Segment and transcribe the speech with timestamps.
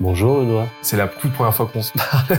[0.00, 0.68] Bonjour Benoît.
[0.80, 2.38] C'est la toute première fois qu'on se parle.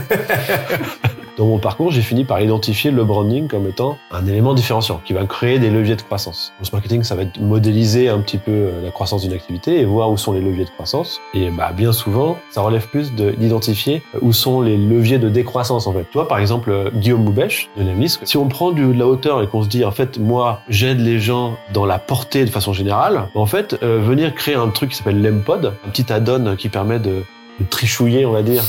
[1.36, 5.12] Dans mon parcours, j'ai fini par identifier le branding comme étant un élément différenciant qui
[5.12, 6.54] va créer des leviers de croissance.
[6.58, 9.84] Le marketing, ça va être modéliser un petit peu euh, la croissance d'une activité et
[9.84, 11.20] voir où sont les leviers de croissance.
[11.34, 15.92] Et bah, bien souvent, ça relève plus d'identifier où sont les leviers de décroissance en
[15.92, 16.04] fait.
[16.04, 19.42] Toi, par exemple, euh, Guillaume Moubèche de Nemlis, si on prend du, de la hauteur
[19.42, 22.72] et qu'on se dit en fait, moi, j'aide les gens dans la portée de façon
[22.72, 26.70] générale, en fait, euh, venir créer un truc qui s'appelle l'Empod, un petit add-on qui
[26.70, 27.22] permet de,
[27.60, 28.64] de trichouiller, on va dire,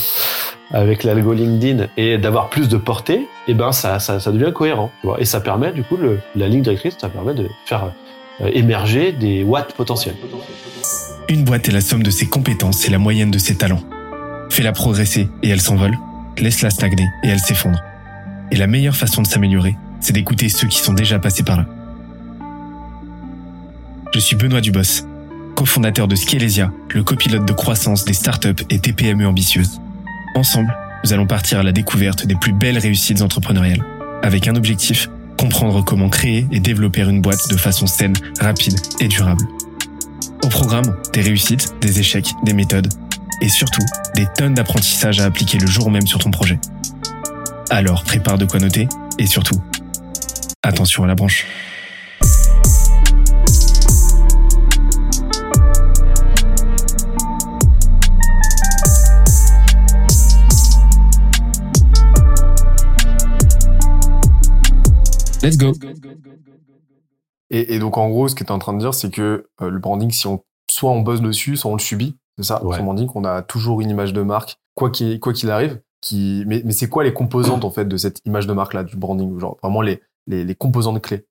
[0.72, 4.52] avec l'algo LinkedIn et d'avoir plus de portée, et eh ben ça, ça, ça devient
[4.54, 4.92] cohérent.
[5.02, 7.92] Tu vois et ça permet, du coup, le, la ligne directrice, ça permet de faire
[8.42, 10.16] euh, émerger des watts potentiels.
[11.28, 13.84] Une boîte est la somme de ses compétences et la moyenne de ses talents.
[14.50, 15.98] Fais-la progresser et elle s'envole,
[16.38, 17.82] laisse-la stagner et elle s'effondre.
[18.52, 21.66] Et la meilleure façon de s'améliorer, c'est d'écouter ceux qui sont déjà passés par là.
[24.14, 25.06] Je suis Benoît Dubos,
[25.62, 29.80] cofondateur de Scalesia, le copilote de croissance des startups et TPME ambitieuses.
[30.34, 33.86] Ensemble, nous allons partir à la découverte des plus belles réussites entrepreneuriales,
[34.24, 39.08] avec un objectif, comprendre comment créer et développer une boîte de façon saine, rapide et
[39.08, 39.46] durable.
[40.44, 42.92] Au programme, des réussites, des échecs, des méthodes,
[43.44, 46.60] et surtout, des tonnes d'apprentissages à appliquer le jour même sur ton projet.
[47.70, 48.88] Alors, prépare de quoi noter,
[49.20, 49.62] et surtout,
[50.64, 51.46] attention à la branche.
[65.52, 65.72] Let's go.
[67.50, 69.70] Et, donc en gros, ce que tu es en train de dire, c'est que euh,
[69.70, 72.64] le branding, si on soit on bosse dessus, soit on le subit, c'est ça.
[72.64, 72.78] Ouais.
[72.78, 75.82] Son branding, on a toujours une image de marque, quoi qu'il quoi qu'il arrive.
[76.00, 78.84] Qui, mais, mais c'est quoi les composantes en fait de cette image de marque là
[78.84, 81.26] du branding, genre vraiment les les, les composantes clés?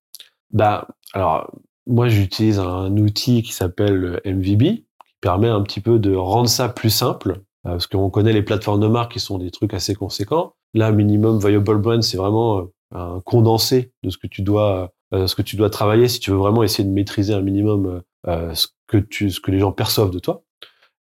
[0.52, 1.50] Bah alors
[1.86, 4.84] moi j'utilise un outil qui s'appelle MVB qui
[5.20, 8.80] permet un petit peu de rendre ça plus simple euh, parce qu'on connaît les plateformes
[8.80, 10.54] de marque qui sont des trucs assez conséquents.
[10.72, 15.26] Là, minimum viable brand, c'est vraiment euh, un condensé de ce que tu dois euh,
[15.26, 18.54] ce que tu dois travailler si tu veux vraiment essayer de maîtriser un minimum euh,
[18.54, 20.42] ce que tu ce que les gens perçoivent de toi.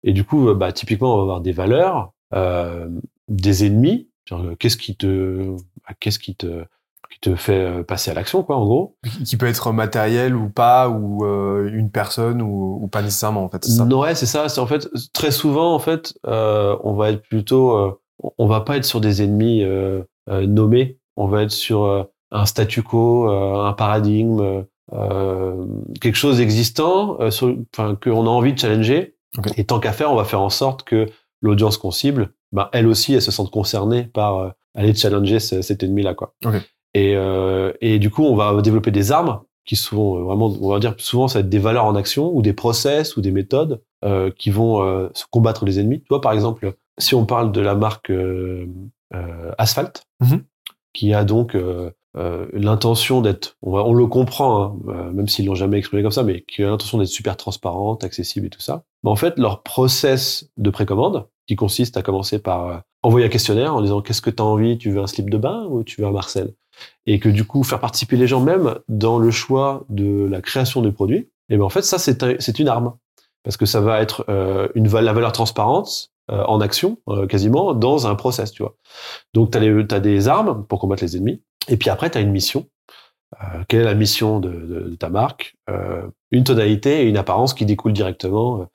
[0.02, 2.88] Et du coup bah typiquement on va avoir des valeurs euh,
[3.28, 4.08] des ennemis.
[4.58, 5.56] Qu'est-ce qui te
[5.88, 6.64] bah, qu'est-ce qui te
[7.10, 8.96] qui te fait passer à l'action quoi en gros.
[9.24, 13.48] Qui peut être matériel ou pas ou euh, une personne ou, ou, pas nécessairement en
[13.48, 13.84] fait ça.
[13.84, 14.48] Non ouais c'est ça.
[14.48, 17.98] C'est en fait très souvent en fait euh, on va être plutôt
[18.38, 19.64] on va pas être sur des ennemis
[20.28, 25.66] nommés on va être sur euh, un statu quo, euh, un paradigme, euh,
[26.00, 29.16] quelque chose d'existant, enfin qu'on a envie de challenger.
[29.56, 31.06] Et tant qu'à faire, on va faire en sorte que
[31.40, 36.14] l'audience qu'on cible, ben, elle aussi, elle se sente concernée par aller challenger cet ennemi-là,
[36.14, 36.34] quoi.
[36.94, 37.14] Et,
[37.80, 41.28] et du coup, on va développer des armes qui sont vraiment, on va dire souvent,
[41.28, 44.50] ça va être des valeurs en action ou des process ou des méthodes euh, qui
[44.50, 46.00] vont euh, combattre les ennemis.
[46.00, 48.66] Tu vois, par exemple, si on parle de la marque euh,
[49.58, 50.40] Asphalt, mm-hmm
[50.92, 55.46] qui a donc euh, euh, l'intention d'être, on, on, le comprend, hein, euh, même s'ils
[55.46, 58.60] l'ont jamais exprimé comme ça, mais qui a l'intention d'être super transparente, accessible et tout
[58.60, 58.82] ça.
[59.04, 63.74] Mais en fait, leur process de précommande, qui consiste à commencer par envoyer un questionnaire
[63.74, 66.00] en disant qu'est-ce que tu as envie, tu veux un slip de bain ou tu
[66.00, 66.54] veux un Marcel?
[67.06, 70.80] Et que du coup, faire participer les gens même dans le choix de la création
[70.80, 72.94] du produit, et ben en fait, ça, c'est une arme.
[73.42, 74.26] Parce que ça va être
[74.74, 78.76] une, la valeur transparente, euh, en action euh, quasiment dans un process, tu vois.
[79.34, 82.30] Donc tu as, des armes pour combattre les ennemis, et puis après tu as une
[82.30, 82.68] mission.
[83.42, 85.56] Euh, quelle est la mission de, ta marque?
[86.30, 88.68] Une tonalité et une apparence qui découlent directement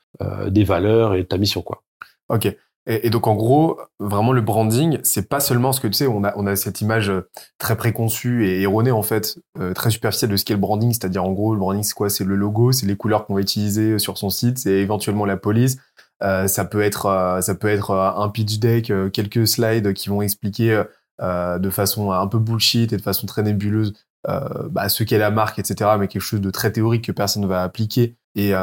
[0.48, 1.84] des valeurs et de ta mission, quoi.
[2.30, 2.54] Ok.
[2.88, 6.24] Et, donc en gros, vraiment le branding, c'est pas seulement ce que tu sais, on
[6.24, 7.12] a cette image
[7.58, 9.40] très préconçue et erronée en fait,
[9.74, 12.10] très superficielle de ce qu'est le branding, c'est-à-dire en gros le branding c'est quoi?
[12.10, 15.38] C'est le logo, c'est les couleurs qu'on va utiliser sur son site, c'est éventuellement la
[15.38, 15.78] police,
[16.22, 20.22] ça peut être, euh, ça peut être euh, un pitch deck, quelques slides qui vont
[20.22, 20.84] expliquer
[21.22, 23.94] de façon un peu bullshit et de façon très nébuleuse
[24.28, 25.92] bah, ce qu'est la marque, etc.
[26.00, 28.53] Mais quelque chose de très théorique que personne ne va appliquer et,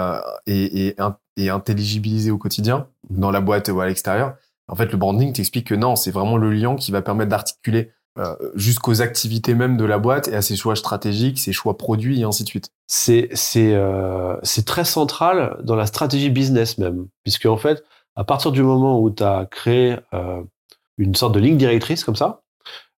[0.46, 0.96] et, et,
[1.36, 4.36] et intelligibiliser au quotidien dans la boîte ou à l'extérieur.
[4.68, 7.92] En fait, le branding t'explique que non, c'est vraiment le lien qui va permettre d'articuler
[8.18, 12.20] euh, jusqu'aux activités même de la boîte et à ses choix stratégiques, ses choix produits
[12.20, 12.70] et ainsi de suite.
[12.86, 17.84] C'est c'est euh, c'est très central dans la stratégie business même, puisque en fait,
[18.16, 20.42] à partir du moment où tu as créé euh,
[20.98, 22.42] une sorte de ligne directrice comme ça,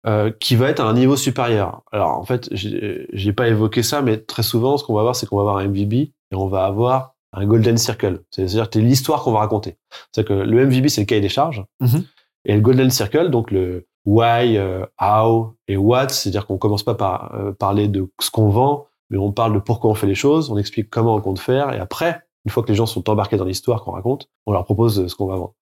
[0.05, 1.83] euh, qui va être à un niveau supérieur.
[1.93, 5.27] Alors en fait, j'ai pas évoqué ça, mais très souvent, ce qu'on va avoir, c'est
[5.27, 8.21] qu'on va avoir un MVB et on va avoir un golden circle.
[8.31, 9.77] C'est-à-dire l'histoire qu'on va raconter.
[10.13, 11.65] C'est que le MVB, c'est le cahier des charges.
[11.81, 12.03] Mm-hmm.
[12.45, 16.95] Et le golden circle, donc le, why, euh, how et what, c'est-à-dire qu'on commence pas
[16.95, 20.15] par euh, parler de ce qu'on vend, mais on parle de pourquoi on fait les
[20.15, 23.09] choses, on explique comment on compte faire, et après, une fois que les gens sont
[23.09, 25.55] embarqués dans l'histoire qu'on raconte, on leur propose ce qu'on va vendre.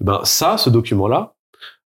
[0.00, 1.34] Ben ça, ce document-là,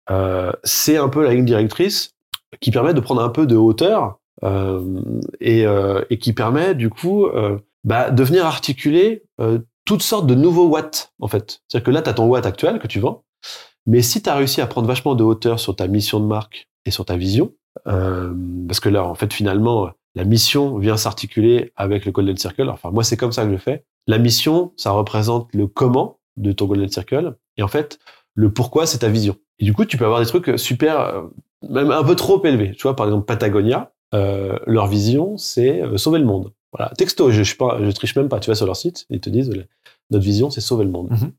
[0.09, 2.15] euh, c'est un peu la ligne directrice
[2.59, 5.01] qui permet de prendre un peu de hauteur euh,
[5.39, 10.27] et, euh, et, qui permet du coup euh, bah, de venir articuler euh, toutes sortes
[10.27, 11.61] de nouveaux watts en fait.
[11.67, 13.23] C'est-à-dire que là, tu as ton watt actuel que tu vends,
[13.85, 16.67] mais si tu as réussi à prendre vachement de hauteur sur ta mission de marque
[16.85, 17.53] et sur ta vision,
[17.85, 22.69] parce que là, en fait, finalement, la mission vient s'articuler avec le Golden Circle.
[22.69, 23.85] Enfin, moi, c'est comme ça que je fais.
[24.07, 27.35] La mission, ça représente le comment de ton Golden Circle.
[27.57, 27.99] Et en fait,
[28.35, 29.37] le pourquoi, c'est ta vision.
[29.59, 31.21] Et du coup, tu peux avoir des trucs super, euh,
[31.69, 32.73] même un peu trop élevés.
[32.75, 36.51] Tu vois, par exemple, Patagonia, euh, leur vision, c'est euh, sauver le monde.
[36.73, 38.39] Voilà, texto, je, je, pas, je triche même pas.
[38.39, 39.51] Tu vas sur leur site, ils te disent,
[40.09, 41.11] notre vision, c'est sauver le monde.
[41.11, 41.31] Mhm.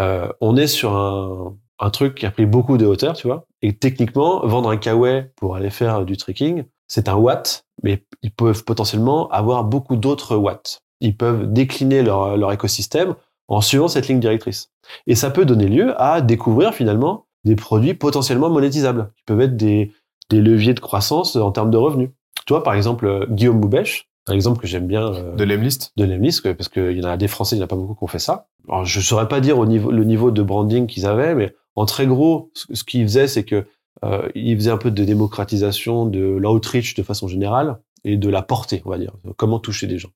[0.00, 3.46] Euh, on est sur un, un, truc qui a pris beaucoup de hauteur, tu vois.
[3.60, 8.32] Et techniquement, vendre un kawaii pour aller faire du trekking, c'est un watt, mais ils
[8.32, 10.82] peuvent potentiellement avoir beaucoup d'autres watts.
[11.00, 13.14] Ils peuvent décliner leur, leur écosystème
[13.48, 14.70] en suivant cette ligne directrice.
[15.06, 19.56] Et ça peut donner lieu à découvrir finalement des produits potentiellement monétisables, qui peuvent être
[19.56, 19.92] des,
[20.30, 22.10] des leviers de croissance en termes de revenus.
[22.46, 25.12] Tu vois, par exemple, Guillaume Boubèche, un exemple que j'aime bien.
[25.12, 27.66] Euh, de l'Emlist De l'Emlist, parce qu'il y en a des Français, il n'y en
[27.66, 28.46] a pas beaucoup qui ont fait ça.
[28.68, 31.54] Alors, je ne saurais pas dire au niveau, le niveau de branding qu'ils avaient, mais
[31.74, 33.66] en très gros, ce, qu'ils faisaient, c'est que
[34.04, 38.42] euh, ils faisaient un peu de démocratisation de l'outreach de façon générale et de la
[38.42, 39.12] portée, on va dire.
[39.36, 40.10] Comment toucher des gens.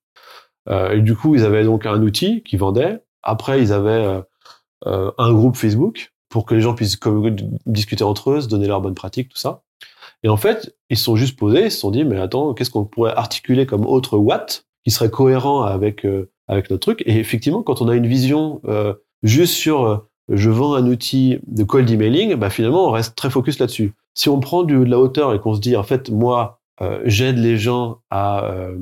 [0.69, 3.01] Euh, et du coup, ils avaient donc un outil qui vendait.
[3.23, 4.21] Après, ils avaient euh,
[4.85, 6.99] euh un groupe Facebook pour que les gens puissent
[7.65, 9.63] discuter entre eux, se donner leurs bonnes pratiques, tout ça.
[10.23, 12.69] Et en fait, ils se sont juste posés, ils se sont dit, mais attends, qu'est-ce
[12.69, 17.03] qu'on pourrait articuler comme autre Watt qui serait cohérent avec euh, avec notre truc?
[17.05, 18.93] Et effectivement, quand on a une vision euh,
[19.23, 23.59] juste sur je vends un outil de cold emailing, bah finalement, on reste très focus
[23.59, 23.93] là-dessus.
[24.13, 26.99] Si on prend du, de la hauteur et qu'on se dit, en fait, moi, euh,
[27.05, 28.75] j'aide les gens à, euh,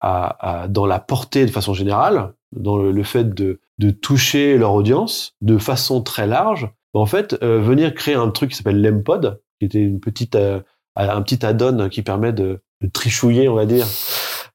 [0.00, 4.58] à, à, dans la portée de façon générale, dans le, le fait de, de, toucher
[4.58, 8.56] leur audience de façon très large, bah, en fait, euh, venir créer un truc qui
[8.56, 10.60] s'appelle l'Empod, qui était une petite, euh,
[10.96, 13.86] un petit add-on qui permet de, de trichouiller, on va dire,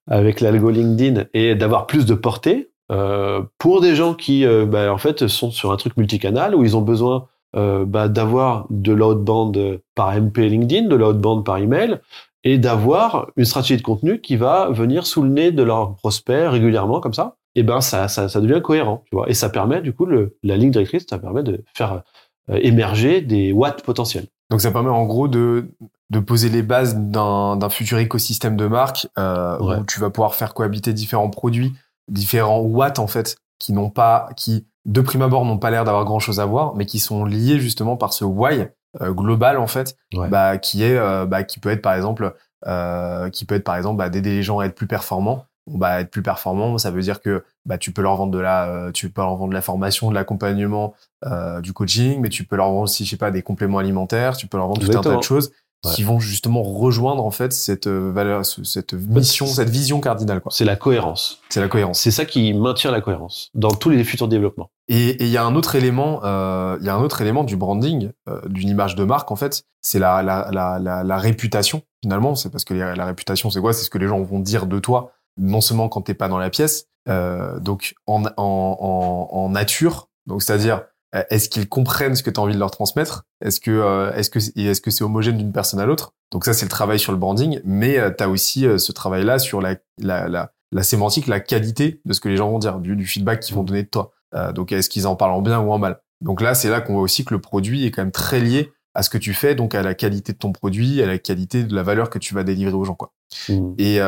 [0.08, 4.94] avec l'algo LinkedIn et d'avoir plus de portée, euh, pour des gens qui, euh, bah,
[4.94, 8.94] en fait, sont sur un truc multicanal où ils ont besoin euh, bah, d'avoir de
[8.94, 12.00] l'outbound par MP LinkedIn, de l'outbound par email,
[12.44, 16.50] et d'avoir une stratégie de contenu qui va venir sous le nez de leurs prospects
[16.50, 17.36] régulièrement comme ça.
[17.56, 19.30] Et ben ça, ça, ça devient cohérent, tu vois.
[19.30, 22.04] Et ça permet du coup le, la ligne directrice, ça permet de faire
[22.50, 24.28] euh, émerger des watts potentiels.
[24.50, 25.72] Donc ça permet en gros de,
[26.10, 29.78] de poser les bases d'un futur écosystème de marque euh, ouais.
[29.78, 31.74] où tu vas pouvoir faire cohabiter différents produits
[32.08, 36.06] différents watts en fait qui n'ont pas qui de prime abord n'ont pas l'air d'avoir
[36.06, 38.68] grand chose à voir mais qui sont liés justement par ce why
[39.02, 40.30] euh, global en fait ouais.
[40.30, 42.34] bah qui est euh, bah qui peut être par exemple
[42.66, 46.02] euh, qui peut être par exemple bah, d'aider les gens à être plus performants bah
[46.02, 48.92] être plus performant ça veut dire que bah tu peux leur vendre de la euh,
[48.92, 50.94] tu peux leur vendre de la formation de l'accompagnement
[51.26, 54.38] euh, du coaching mais tu peux leur vendre aussi je sais pas des compléments alimentaires
[54.38, 55.04] tu peux leur vendre Exactement.
[55.04, 55.52] tout un tas de choses
[55.86, 55.94] Ouais.
[55.94, 60.42] qui vont justement rejoindre en fait cette euh, valeur, cette mission, cette vision cardinale.
[60.50, 61.40] C'est la cohérence.
[61.50, 62.00] C'est la cohérence.
[62.00, 64.72] C'est ça qui maintient la cohérence dans tous les futurs développements.
[64.88, 67.58] Et il y a un autre élément, euh, il y a un autre élément du
[67.58, 72.34] branding, euh, d'une image de marque en fait, c'est la, la, la, la, réputation finalement.
[72.34, 73.72] C'est parce que la, la réputation, c'est quoi?
[73.72, 76.40] C'est ce que les gens vont dire de toi, non seulement quand t'es pas dans
[76.40, 80.82] la pièce, euh, donc en, en, en, en nature, donc c'est-à-dire
[81.14, 83.24] est-ce qu'ils comprennent ce que tu as envie de leur transmettre?
[83.42, 86.14] Est-ce que euh, est-ce que est-ce que c'est homogène d'une personne à l'autre?
[86.32, 88.92] Donc ça c'est le travail sur le branding, mais euh, tu as aussi euh, ce
[88.92, 92.50] travail là sur la, la, la la sémantique, la qualité de ce que les gens
[92.50, 94.12] vont dire, du, du feedback qu'ils vont donner de toi.
[94.36, 96.02] Euh, donc est-ce qu'ils en parlent en bien ou en mal?
[96.20, 98.74] Donc là c'est là qu'on voit aussi que le produit est quand même très lié
[98.94, 101.64] à ce que tu fais, donc à la qualité de ton produit, à la qualité
[101.64, 103.14] de la valeur que tu vas délivrer aux gens quoi.
[103.48, 103.74] Mmh.
[103.78, 104.00] Et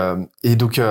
[0.43, 0.81] et donc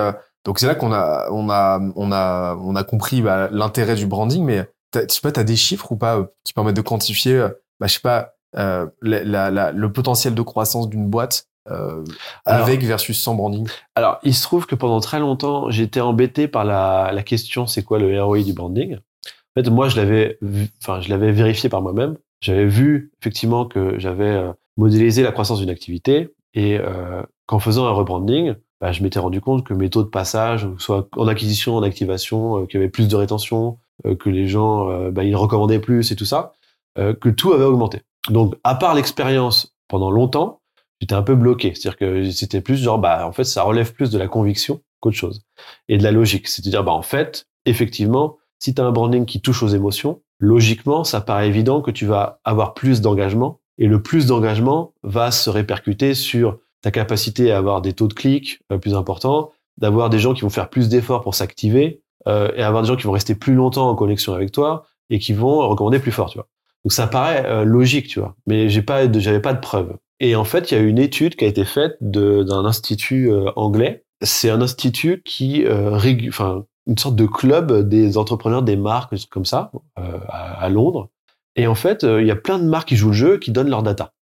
[0.45, 4.07] donc c'est là qu'on a on a on a on a compris bah, l'intérêt du
[4.07, 6.83] branding, mais je sais pas, tu as des chiffres ou pas euh, qui permettent de
[6.83, 7.49] quantifier, euh,
[7.81, 12.03] bah, je sais pas, euh, la, la, la, le potentiel de croissance d'une boîte euh,
[12.47, 13.69] alors, avec versus sans branding?
[13.95, 17.83] Alors, il se trouve que pendant très longtemps, j'étais embêté par la, la question c'est
[17.83, 18.97] quoi le ROI du branding?
[18.97, 20.39] En fait, moi, je l'avais,
[20.83, 22.17] enfin, je l'avais vérifié par moi-même.
[22.41, 24.41] J'avais vu effectivement que j'avais
[24.79, 29.41] modélisé la croissance d'une activité et euh, qu'en faisant un rebranding, bah, je m'étais rendu
[29.41, 32.91] compte que mes taux de passage, soit en acquisition, en activation, euh, qu'il y avait
[32.91, 36.53] plus de rétention, que les gens euh, bah, ils recommandaient plus et tout ça,
[36.99, 38.03] euh, que tout avait augmenté.
[38.31, 40.61] Donc à part l'expérience pendant longtemps,
[41.01, 44.11] j'étais un peu bloqué, c'est-à-dire que c'était plus genre bah en fait ça relève plus
[44.11, 45.43] de la conviction qu'autre chose
[45.89, 49.41] et de la logique, c'est-à-dire bah en fait effectivement si tu as un branding qui
[49.41, 54.03] touche aux émotions, logiquement ça paraît évident que tu vas avoir plus d'engagement et le
[54.03, 58.95] plus d'engagement va se répercuter sur ta capacité à avoir des taux de clics plus
[58.95, 62.89] importants, d'avoir des gens qui vont faire plus d'efforts pour s'activer, euh, et avoir des
[62.89, 66.13] gens qui vont rester plus longtemps en connexion avec toi et qui vont recommander plus
[66.13, 66.49] fort, tu vois.
[66.85, 68.37] Donc ça paraît euh, logique, tu vois.
[68.47, 69.97] Mais j'ai pas, j'avais pas de preuves.
[70.21, 73.51] Et en fait, il y a une étude qui a été faite d'un institut euh,
[73.57, 74.05] anglais.
[74.23, 79.45] C'est un institut qui euh, enfin une sorte de club des entrepreneurs des marques comme
[79.45, 81.11] ça euh, à, à, Londres.
[81.55, 83.69] Et en fait, il y a plein de marques qui jouent le jeu, qui donnent
[83.69, 84.15] leur data.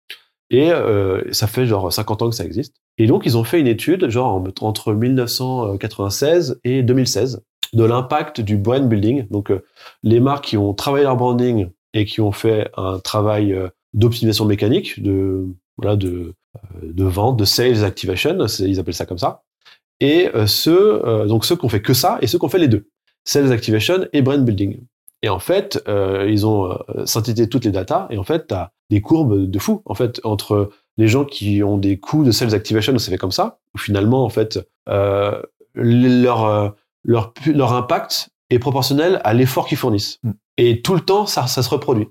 [0.50, 0.70] Et
[1.32, 2.76] ça fait genre 50 ans que ça existe.
[2.98, 7.42] Et donc ils ont fait une étude genre entre 1996 et 2016
[7.76, 9.28] de l'impact du brand building.
[9.30, 9.52] Donc
[10.02, 13.56] les marques qui ont travaillé leur branding et qui ont fait un travail
[13.94, 19.18] d'optimisation mécanique, de voilà, de, euh, de vente, de sales activation, ils appellent ça comme
[19.18, 19.42] ça.
[20.00, 22.50] Et euh, ceux, euh, donc ceux qui ont fait que ça et ceux qui ont
[22.50, 22.88] fait les deux,
[23.24, 24.80] sales activation et brand building.
[25.22, 29.00] Et en fait, ils ont synthétisé toutes les datas et en fait, tu as des
[29.00, 29.82] courbes de fou.
[29.86, 33.32] En fait, entre les gens qui ont des coûts de sales activation, c'est fait comme
[33.32, 34.60] ça, finalement, en fait,
[35.74, 40.18] leur, leur, leur impact est proportionnel à l'effort qu'ils fournissent.
[40.22, 40.30] Mm.
[40.58, 42.08] Et tout le temps, ça, ça se reproduit.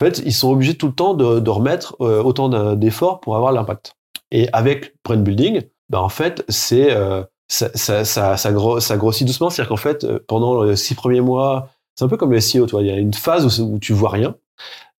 [0.00, 3.36] En fait, ils sont obligés tout le temps de, de remettre euh, autant d'efforts pour
[3.36, 3.94] avoir l'impact.
[4.32, 9.50] Et avec brand building, ben en fait, c'est euh, ça, ça, ça, ça, grossit doucement.
[9.50, 12.66] C'est-à-dire qu'en fait, euh, pendant les six premiers mois, c'est un peu comme le SEO,
[12.66, 14.34] tu vois, il y a une phase où, où tu vois rien.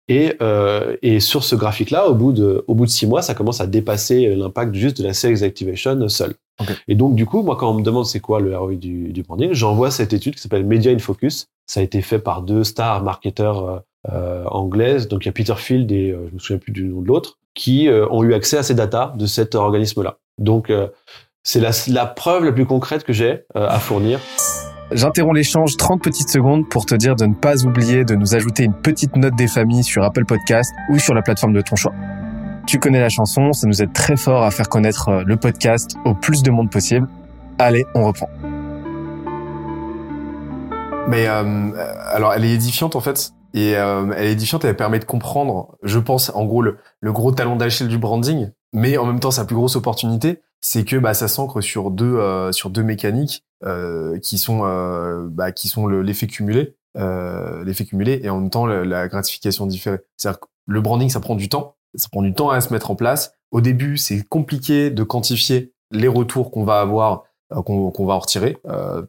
[0.08, 3.34] Et, euh, et sur ce graphique-là, au bout de au bout de six mois, ça
[3.34, 6.34] commence à dépasser l'impact juste de la sales activation seule.
[6.60, 6.74] Okay.
[6.88, 9.22] Et donc du coup, moi, quand on me demande c'est quoi le ROI du, du
[9.22, 11.48] branding, j'envoie cette étude qui s'appelle Media in Focus.
[11.66, 15.06] Ça a été fait par deux stars marketeurs euh, anglaise.
[15.06, 17.06] Donc il y a Peter Field et euh, je me souviens plus du nom de
[17.06, 20.18] l'autre qui euh, ont eu accès à ces datas de cet organisme-là.
[20.38, 20.72] Donc
[21.44, 24.18] c'est la, la, preuve la plus concrète que j'ai à fournir.
[24.90, 28.64] J'interromps l'échange 30 petites secondes pour te dire de ne pas oublier de nous ajouter
[28.64, 31.92] une petite note des familles sur Apple Podcast ou sur la plateforme de ton choix.
[32.66, 36.14] Tu connais la chanson, ça nous aide très fort à faire connaître le podcast au
[36.14, 37.08] plus de monde possible.
[37.58, 38.28] Allez, on reprend.
[41.08, 41.70] Mais euh,
[42.10, 45.76] alors, elle est édifiante en fait et euh, elle est édifiante, elle permet de comprendre,
[45.82, 49.44] je pense, en gros, le, gros talon d'Achille du branding, mais en même temps, sa
[49.44, 52.50] plus grosse opportunité, c'est que bah, ça s'ancre sur deux euh,
[52.82, 55.50] mécaniques euh, qui sont euh, bah,
[56.02, 59.98] l'effet cumulé, euh, l'effet cumulé, et en même temps la, gratification différée.
[60.16, 62.90] C'est-à-dire que le branding, ça prend du temps, ça prend du temps à se mettre
[62.90, 63.34] en place.
[63.50, 68.18] Au début, c'est compliqué de quantifier les retours qu'on va avoir, qu'on qu'on va en
[68.18, 68.56] retirer,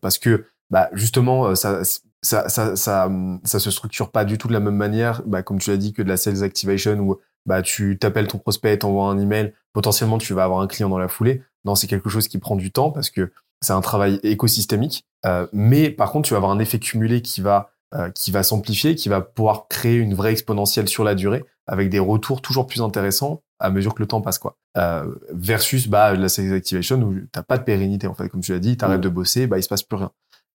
[0.01, 1.81] parce que bah, justement, ça
[2.23, 3.11] ça, ça, ça,
[3.43, 5.93] ça se structure pas du tout de la même manière, bah, comme tu l'as dit,
[5.93, 10.17] que de la sales activation où bah, tu t'appelles ton prospect, t'envoies un email, potentiellement
[10.17, 11.43] tu vas avoir un client dans la foulée.
[11.65, 15.05] Non, c'est quelque chose qui prend du temps parce que c'est un travail écosystémique.
[15.25, 18.41] Euh, mais par contre, tu vas avoir un effet cumulé qui va euh, qui va
[18.41, 22.67] s'amplifier, qui va pouvoir créer une vraie exponentielle sur la durée, avec des retours toujours
[22.67, 24.58] plus intéressants à mesure que le temps passe, quoi.
[24.77, 28.51] Euh, versus bah la sales activation où t'as pas de pérennité en fait, comme tu
[28.51, 29.01] l'as dit, t'arrêtes mmh.
[29.01, 30.12] de bosser, bah il se passe plus rien.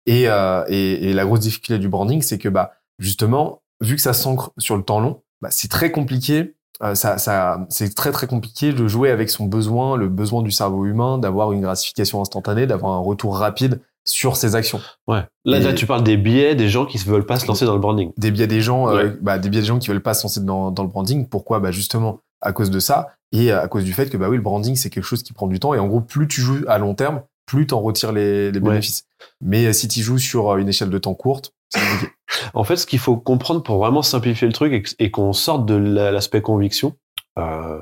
[0.06, 4.02] Et, euh, et, et, la grosse difficulté du branding, c'est que bah justement, vu que
[4.02, 6.54] ça s'ancre sur le temps long, bah, c'est très compliqué.
[6.82, 10.50] Euh, ça, ça, c'est très très compliqué de jouer avec son besoin, le besoin du
[10.50, 14.80] cerveau humain, d'avoir une gratification instantanée, d'avoir un retour rapide sur ses actions.
[15.06, 15.24] Ouais.
[15.44, 17.74] Là, là, tu parles des biais des gens qui ne veulent pas se lancer dans
[17.74, 18.12] le branding.
[18.16, 20.40] Des biais des gens, euh, bah, des biais des gens qui veulent pas se lancer
[20.40, 21.28] dans, dans le branding.
[21.28, 21.60] Pourquoi?
[21.60, 24.42] Bah justement à cause de ça et à cause du fait que bah oui, le
[24.42, 26.78] branding c'est quelque chose qui prend du temps et en gros plus tu joues à
[26.78, 29.04] long terme, plus t'en retires les, les bénéfices.
[29.40, 32.12] Mais euh, si tu joues sur euh, une échelle de temps courte, c'est compliqué.
[32.54, 35.74] en fait, ce qu'il faut comprendre pour vraiment simplifier le truc et, qu'on sorte de
[35.74, 36.96] l'aspect conviction,
[37.38, 37.80] euh,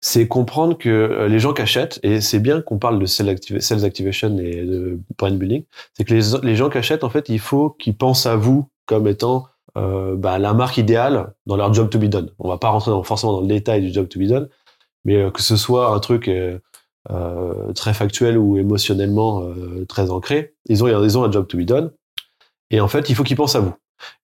[0.00, 3.28] c'est comprendre que euh, les gens qui achètent, et c'est bien qu'on parle de sales,
[3.28, 5.64] activation et de brand building,
[5.94, 9.06] c'est que les, gens qui achètent, en fait, il faut qu'ils pensent à vous comme
[9.06, 12.30] étant euh, bah, la marque idéale dans leur job to be done.
[12.38, 14.48] On va pas rentrer dans, forcément dans le détail du job to be done,
[15.04, 16.28] mais que ce soit un truc
[17.10, 20.54] euh, très factuel ou émotionnellement euh, très ancré.
[20.68, 21.92] Ils ont, ils ont un job to be done.
[22.70, 23.74] Et en fait, il faut qu'ils pensent à vous.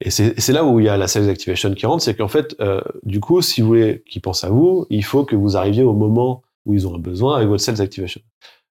[0.00, 2.56] Et c'est là où il y a la sales activation qui rentre, c'est qu'en fait,
[2.60, 5.82] euh, du coup, si vous voulez qu'ils pensent à vous, il faut que vous arriviez
[5.82, 8.20] au moment où ils ont un besoin avec votre sales activation.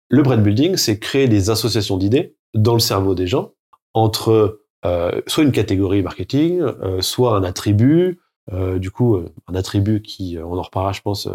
[0.09, 3.51] Le brand building, c'est créer des associations d'idées dans le cerveau des gens
[3.93, 8.19] entre euh, soit une catégorie marketing, euh, soit un attribut.
[8.53, 11.27] Euh, du coup, un attribut qui, on en reparlera, je pense,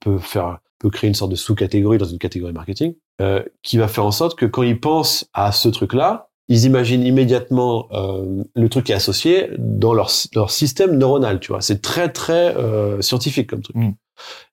[0.00, 3.88] peut faire peut créer une sorte de sous-catégorie dans une catégorie marketing, euh, qui va
[3.88, 8.68] faire en sorte que quand ils pensent à ce truc-là, ils imaginent immédiatement euh, le
[8.68, 11.60] truc qui est associé dans leur, leur système neuronal, tu vois.
[11.60, 13.76] C'est très, très euh, scientifique comme truc.
[13.76, 13.90] Mm.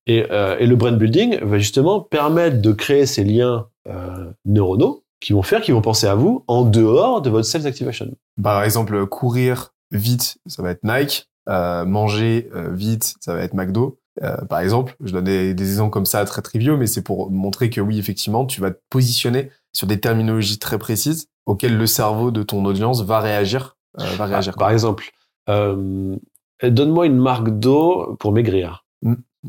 [0.08, 5.04] Et, euh, et, le brain building va justement permettre de créer ces liens euh, neuronaux
[5.22, 8.14] qui vont faire qu'ils vont penser à vous en dehors de votre sales activation.
[8.42, 11.30] Par exemple, courir vite, ça va être Nike.
[11.50, 14.00] Euh, manger vite, ça va être McDo.
[14.22, 17.70] Euh, par exemple, je donne des, exemples comme ça très triviaux, mais c'est pour montrer
[17.70, 22.32] que oui, effectivement, tu vas te positionner sur des terminologies très précises auxquelles le cerveau
[22.32, 23.76] de ton audience va réagir.
[24.00, 25.12] Euh, va réagir par exemple,
[25.50, 26.16] euh,
[26.64, 28.86] donne-moi une marque d'eau pour maigrir.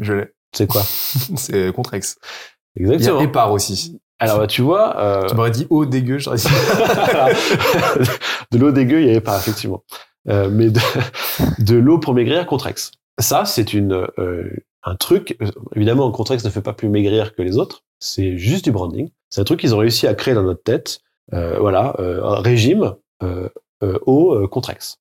[0.01, 0.27] Je l'ai.
[0.55, 0.83] C'est quoi?
[1.37, 2.17] C'est Contrex.
[2.77, 3.21] Il y Exactement.
[3.21, 4.01] a Épar aussi.
[4.19, 6.49] Alors, bah, tu vois, euh, Tu m'aurais dit eau dégueu, j'aurais dit.
[8.53, 9.83] de l'eau dégueu, il n'y avait pas, effectivement.
[10.29, 10.81] Euh, mais de,
[11.59, 12.93] de l'eau pour maigrir, Contrex.
[13.19, 14.51] Ça, c'est une euh,
[14.83, 15.37] un truc.
[15.43, 17.85] euh, Évidemment, Contrex ne fait pas plus maigrir que les autres.
[18.01, 19.11] C'est juste du branding.
[19.31, 21.01] C'est un truc qu'ils ont réussi à créer dans notre tête.
[21.33, 23.49] Euh, voilà, euh, un régime euh,
[23.83, 24.99] euh, Contrex.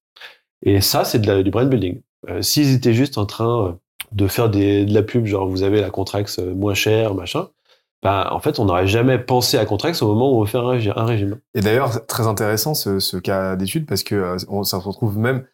[0.66, 2.02] Et ça, c'est du brand building.
[2.40, 3.78] S'ils étaient juste en train
[4.14, 7.50] de faire de la pub, genre vous avez la Contrex moins chère, machin,
[8.02, 10.78] ben, en fait, on n'aurait jamais pensé à Contrex au moment où on faire un,
[10.78, 11.40] régi- un régime.
[11.54, 15.46] Et d'ailleurs, très intéressant ce, cas d'étude parce que on, ça se retrouve même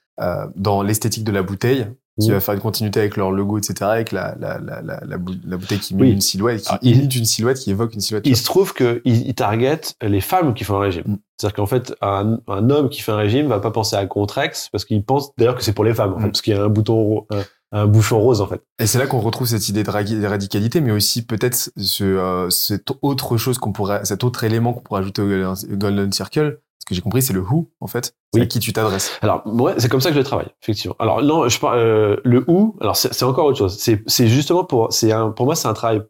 [0.55, 1.87] dans l'esthétique de la bouteille
[2.19, 3.73] qui va faire une continuité avec leur logo, etc.
[3.81, 6.11] Avec la, la, la, la, la, bou- la bouteille qui met Oui.
[6.11, 8.25] une silhouette, qui il- imite une silhouette, qui évoque une silhouette.
[8.27, 11.03] il se trouve qu'ils ils targetent les femmes qui font un régime.
[11.05, 11.17] Mm.
[11.39, 14.69] C'est-à-dire qu'en fait, un, un homme qui fait un régime va pas penser à Contrex
[14.71, 16.31] parce qu'il pense d'ailleurs que c'est pour les femmes, en fait, Mm.
[16.31, 18.61] parce qu'il y a un bouton, un, un bouchon rose en fait.
[18.79, 22.03] Et c'est là qu'on retrouve cette idée de, ra- de radicalité, mais aussi peut-être ce,
[22.03, 26.59] euh, cette autre chose qu'on pourrait, cet autre élément qu'on pourrait ajouter au Golden Circle.
[26.79, 28.15] Ce que j'ai compris, c'est le who, en fait.
[28.33, 28.41] Oui.
[28.41, 29.11] à qui tu t'adresses.
[29.21, 30.95] Alors, moi, c'est comme ça que je le travaille, effectivement.
[30.99, 33.77] Alors, non, je parle, euh, le où, alors c'est encore autre chose.
[33.77, 36.01] C'est justement pour, c'est un, pour moi, c'est un travail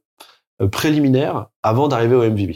[0.61, 2.51] euh, préliminaire avant d'arriver au MVB.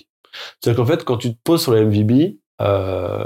[0.62, 3.26] C'est-à-dire qu'en fait, quand tu te poses sur le MVB, euh,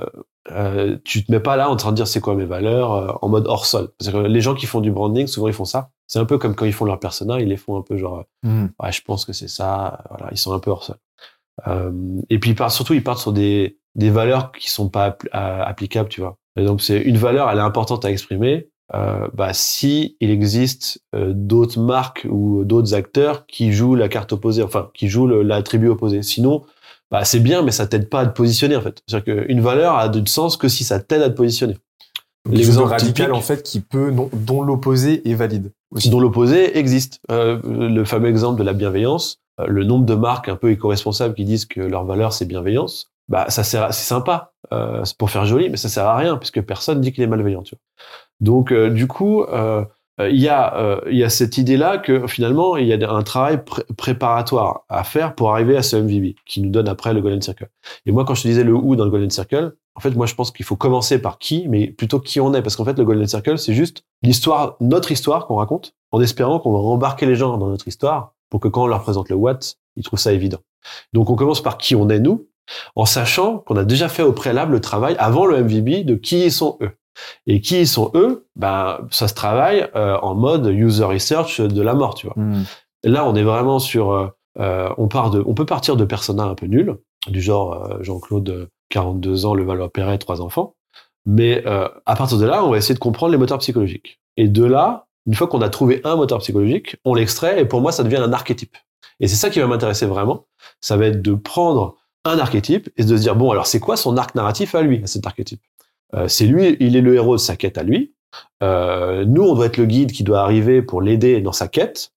[0.51, 3.11] euh, tu te mets pas là en train de dire c'est quoi mes valeurs euh,
[3.21, 3.89] en mode hors sol.
[3.99, 5.89] Parce que les gens qui font du branding, souvent ils font ça.
[6.07, 8.23] C'est un peu comme quand ils font leur persona, ils les font un peu genre,
[8.43, 8.71] Mhm.
[8.81, 10.03] ouais, je pense que c'est ça.
[10.09, 10.95] Voilà, ils sont un peu hors sol.
[11.67, 11.91] Euh,
[12.29, 16.09] et puis surtout, ils partent sur des, des valeurs qui sont pas appli- à- applicables,
[16.09, 16.37] tu vois.
[16.55, 18.69] Par exemple, c'est une valeur, elle est importante à exprimer.
[18.95, 24.31] Euh, bah, si il existe euh, d'autres marques ou d'autres acteurs qui jouent la carte
[24.31, 26.21] opposée, enfin qui jouent le- l'attribut opposé.
[26.23, 26.63] Sinon,
[27.11, 29.01] bah, c'est bien, mais ça t'aide pas à te positionner en fait.
[29.07, 31.73] C'est-à-dire qu'une valeur a de sens que si ça t'aide à te positionner.
[32.45, 35.73] Donc, L'exemple radical, typique- en fait, qui peut, dont, dont l'opposé est valide.
[35.91, 36.09] Aussi.
[36.09, 37.19] dont l'opposé existe.
[37.31, 41.33] Euh, le fameux exemple de la bienveillance, euh, le nombre de marques un peu éco-responsables
[41.33, 45.45] qui disent que leur valeur c'est bienveillance, bah ça sert, c'est sympa, euh, pour faire
[45.45, 47.63] joli, mais ça sert à rien puisque personne dit qu'il est malveillant.
[47.63, 47.81] Tu vois.
[48.39, 49.83] Donc euh, du coup, euh,
[50.19, 52.93] euh, il y a euh, il y a cette idée là que finalement il y
[52.93, 56.87] a un travail pré- préparatoire à faire pour arriver à ce MVB qui nous donne
[56.87, 57.69] après le Golden Circle.
[58.05, 60.25] Et moi quand je te disais le où dans le Golden Circle, en fait moi
[60.25, 62.97] je pense qu'il faut commencer par qui, mais plutôt qui on est parce qu'en fait
[62.97, 67.25] le Golden Circle c'est juste l'histoire, notre histoire qu'on raconte en espérant qu'on va rembarquer
[67.25, 69.59] les gens dans notre histoire pour que quand on leur présente le what,
[69.97, 70.59] ils trouvent ça évident.
[71.13, 72.47] Donc on commence par qui on est nous,
[72.95, 76.45] en sachant qu'on a déjà fait au préalable le travail avant le MVB de qui
[76.45, 76.91] ils sont eux.
[77.47, 81.81] Et qui ils sont eux, ben ça se travaille euh, en mode user research de
[81.81, 82.35] la mort, tu vois.
[82.37, 82.65] Mhm.
[83.03, 84.27] Là, on est vraiment sur, euh,
[84.59, 86.95] euh, on part de, on peut partir de personas un peu nuls,
[87.27, 90.75] du genre euh, Jean-Claude, euh, 42 ans, le Valois-Perret, trois enfants.
[91.25, 94.21] Mais euh, à partir de là, on va essayer de comprendre les moteurs psychologiques.
[94.37, 97.81] Et de là, une fois qu'on a trouvé un moteur psychologique, on l'extrait et pour
[97.81, 98.77] moi, ça devient un archétype.
[99.19, 100.45] Et c'est ça qui va m'intéresser vraiment.
[100.79, 101.95] Ça va être de prendre
[102.29, 105.01] un archétype et de se dire bon, alors c'est quoi son arc narratif à lui,
[105.03, 105.61] à cet archétype?
[106.13, 108.13] Euh, C'est lui, il est le héros de sa quête à lui.
[108.63, 112.11] Euh, nous, on doit être le guide qui doit arriver pour l'aider dans sa quête.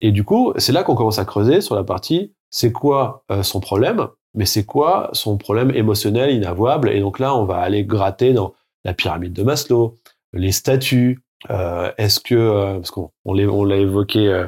[0.00, 3.42] Et du coup, c'est là qu'on commence à creuser sur la partie c'est quoi euh,
[3.42, 6.90] son problème, mais c'est quoi son problème émotionnel inavouable.
[6.90, 8.52] Et donc là, on va aller gratter dans
[8.84, 9.96] la pyramide de Maslow,
[10.34, 11.22] les statuts.
[11.48, 14.46] Est-ce que, parce qu'on on l'a évoqué,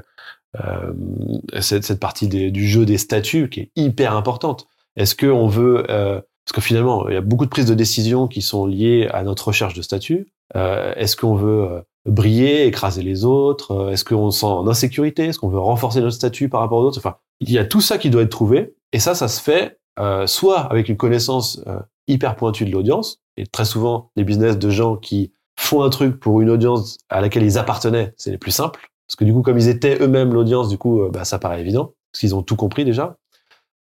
[1.61, 4.68] cette, cette partie du jeu des statuts qui est hyper importante.
[4.96, 7.74] Est-ce que on veut, euh, parce que finalement, il y a beaucoup de prises de
[7.74, 10.33] décision qui sont liées à notre recherche de statut.
[10.57, 13.72] Euh, Est-ce qu'on veut euh, briller, écraser les autres?
[13.72, 15.26] Euh, Est-ce qu'on se sent en insécurité?
[15.26, 16.98] Est-ce qu'on veut renforcer notre statut par rapport aux autres?
[16.98, 18.74] Enfin, il y a tout ça qui doit être trouvé.
[18.92, 23.20] Et ça, ça se fait euh, soit avec une connaissance euh, hyper pointue de l'audience,
[23.37, 27.20] et très souvent des business de gens qui font un truc pour une audience à
[27.20, 28.88] laquelle ils appartenaient, c'est les plus simples.
[29.07, 31.61] Parce que du coup, comme ils étaient eux-mêmes l'audience, du coup, euh, bah, ça paraît
[31.61, 33.16] évident, parce qu'ils ont tout compris déjà.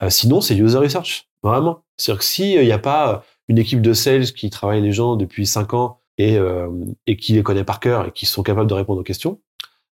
[0.03, 1.85] Euh, sinon, c'est user research, vraiment.
[1.97, 5.17] C'est-à-dire que s'il n'y a pas euh, une équipe de sales qui travaille les gens
[5.17, 6.69] depuis 5 ans et, euh,
[7.07, 9.41] et qui les connaît par cœur et qui sont capables de répondre aux questions,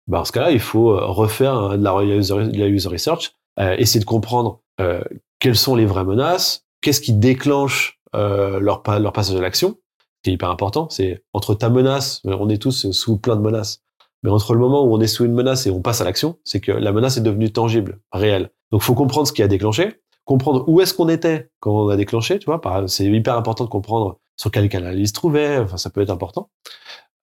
[0.07, 4.01] bah, en ce cas-là, il faut euh, refaire de la user, de research, euh, essayer
[4.01, 5.03] de comprendre euh,
[5.39, 10.23] quelles sont les vraies menaces, qu'est-ce qui déclenche euh, leur, leur passage à l'action, ce
[10.25, 10.89] qui est hyper important.
[10.91, 13.83] C'est entre ta menace, on est tous sous plein de menaces,
[14.23, 16.37] mais entre le moment où on est sous une menace et on passe à l'action,
[16.45, 18.51] c'est que la menace est devenue tangible, réelle.
[18.73, 21.97] Donc, faut comprendre ce qui a déclenché, comprendre où est-ce qu'on était quand on a
[21.97, 22.61] déclenché, tu vois.
[22.87, 25.59] C'est hyper important de comprendre sur quel canal il se trouvait.
[25.59, 26.51] Enfin, ça peut être important.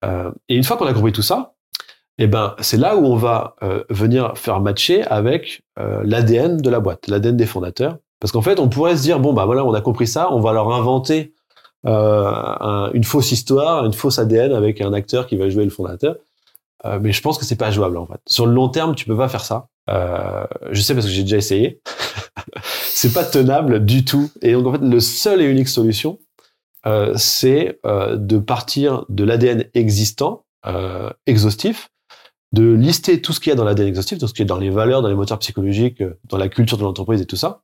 [0.06, 1.54] Euh, et une fois qu'on a compris tout ça,
[2.20, 6.70] eh ben, c'est là où on va euh, venir faire matcher avec euh, l'ADN de
[6.70, 7.98] la boîte, l'ADN des fondateurs.
[8.20, 10.40] Parce qu'en fait, on pourrait se dire bon bah voilà, on a compris ça, on
[10.40, 11.34] va leur inventer
[11.86, 12.26] euh,
[12.60, 16.16] un- une fausse histoire, une fausse ADN avec un acteur qui va jouer le fondateur.
[16.86, 18.20] Euh, mais je pense que c'est pas jouable en fait.
[18.28, 19.68] Sur le long terme, tu peux pas faire ça.
[19.90, 21.82] Euh, je sais parce que j'ai déjà essayé.
[22.84, 24.30] c'est pas tenable du tout.
[24.42, 26.20] Et donc en fait, le seul et unique solution,
[26.88, 31.90] euh, c'est euh, de partir de l'ADN existant, euh, exhaustif,
[32.54, 34.58] de lister tout ce qu'il y a dans l'ADN exhaustif, tout ce qui est dans
[34.58, 37.64] les valeurs, dans les moteurs psychologiques, dans la culture de l'entreprise et tout ça.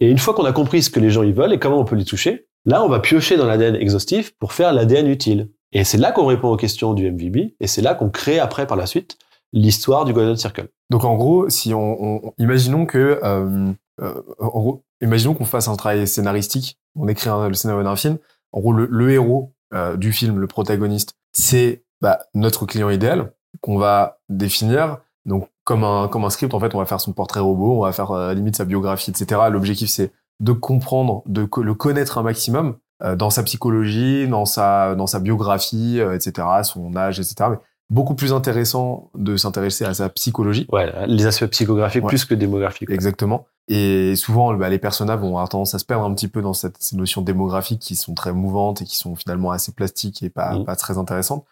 [0.00, 1.84] Et une fois qu'on a compris ce que les gens ils veulent et comment on
[1.84, 5.50] peut les toucher, là on va piocher dans l'ADN exhaustif pour faire l'ADN utile.
[5.72, 8.66] Et c'est là qu'on répond aux questions du MVB et c'est là qu'on crée après
[8.66, 9.18] par la suite
[9.52, 10.68] l'histoire du Golden Circle.
[10.90, 15.68] Donc en gros, si on, on imaginons que, euh, euh, en gros, imaginons qu'on fasse
[15.68, 18.18] un travail scénaristique, on écrit le scénario d'un film.
[18.52, 23.32] En gros, le, le héros euh, du film, le protagoniste, c'est bah, notre client idéal
[23.60, 24.98] qu'on va définir.
[25.26, 27.82] Donc comme un comme un script, en fait, on va faire son portrait robot, on
[27.82, 29.40] va faire euh, limite sa biographie, etc.
[29.50, 32.78] L'objectif c'est de comprendre, de le connaître un maximum
[33.16, 36.46] dans sa psychologie, dans sa dans sa biographie, euh, etc.
[36.64, 37.50] Son âge, etc.
[37.50, 37.56] Mais
[37.90, 40.66] beaucoup plus intéressant de s'intéresser à sa psychologie.
[40.72, 42.08] Ouais, les aspects psychographiques Ouais.
[42.08, 42.90] plus que démographiques.
[42.90, 43.46] Exactement.
[43.68, 46.54] Et souvent, bah, les personnages vont avoir tendance à se perdre un petit peu dans
[46.54, 50.30] cette, ces notions démographiques qui sont très mouvantes et qui sont finalement assez plastiques et
[50.30, 50.64] pas, Mhm.
[50.64, 51.44] pas très intéressantes.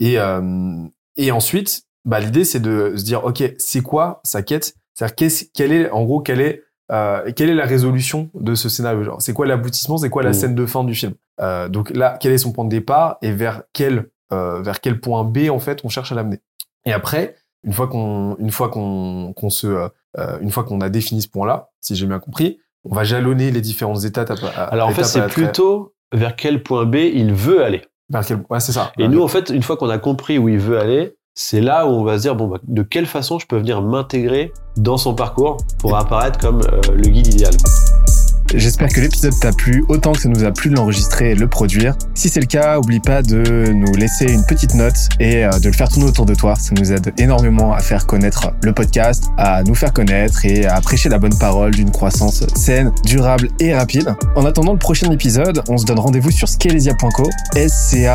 [0.00, 0.76] Et, euh,
[1.16, 4.74] et ensuite, bah, l'idée, c'est de se dire, OK, c'est quoi sa quête?
[4.94, 6.62] C'est-à-dire, qu'est-ce- quelle est, en gros, quelle est,
[6.94, 9.02] euh, quelle est la résolution de ce scénario?
[9.02, 9.98] Genre, c'est quoi l'aboutissement?
[9.98, 10.34] C'est quoi la Mhm.
[10.34, 11.14] scène de fin du film?
[11.40, 13.18] Euh, donc là, quel est son point de départ?
[13.22, 16.40] Et vers quel, euh, vers quel point B, en fait, on cherche à l'amener?
[16.86, 19.88] Et après, une fois qu'on, une fois qu'on, qu'on se,
[20.40, 23.60] une fois qu'on a défini ce point-là, si j'ai bien compris, on va jalonner les
[23.60, 24.30] différentes étapes.
[24.30, 27.82] À, à- Alors en fait, c'est plutôt vers quel point B il veut aller.
[28.10, 28.92] vers quel- Ouais, c'est ça.
[28.98, 31.86] Et nous, en fait, une fois qu'on a compris où il veut aller, c'est là
[31.86, 34.96] où on va se dire bon, bah, de quelle façon je peux venir m'intégrer dans
[34.96, 37.54] son parcours pour apparaître comme euh, le guide idéal.
[38.54, 41.48] J'espère que l'épisode t'a plu autant que ça nous a plu de l'enregistrer et le
[41.48, 41.96] produire.
[42.14, 45.66] Si c'est le cas, oublie pas de nous laisser une petite note et euh, de
[45.66, 46.54] le faire tourner autour de toi.
[46.54, 50.80] Ça nous aide énormément à faire connaître le podcast, à nous faire connaître et à
[50.80, 54.14] prêcher la bonne parole d'une croissance saine, durable et rapide.
[54.36, 58.14] En attendant le prochain épisode, on se donne rendez-vous sur scalezia.co, S-C-A-L-E-Z-I-A.co